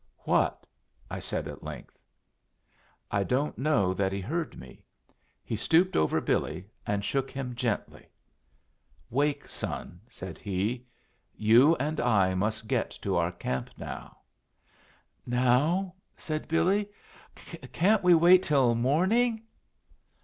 "What?" 0.23 0.65
I 1.11 1.19
said 1.19 1.47
at 1.47 1.61
length. 1.63 1.99
I 3.11 3.23
don't 3.23 3.55
know 3.59 3.93
that 3.93 4.11
he 4.11 4.19
heard 4.19 4.57
me. 4.57 4.83
He 5.43 5.55
stooped 5.55 5.95
over 5.95 6.19
Billy 6.19 6.65
and 6.87 7.05
shook 7.05 7.29
him 7.29 7.53
gently. 7.53 8.07
"Wake, 9.11 9.47
son," 9.47 10.01
said 10.07 10.39
he. 10.39 10.87
"You 11.35 11.75
and 11.75 11.99
I 11.99 12.33
must 12.33 12.67
get 12.67 12.89
to 13.03 13.15
our 13.15 13.31
camp 13.31 13.69
now." 13.77 14.17
"Now?" 15.27 15.93
said 16.17 16.47
Billy. 16.47 16.89
"Can't 17.71 18.01
we 18.03 18.15
wait 18.15 18.41
till 18.41 18.73
morning?" 18.73 19.43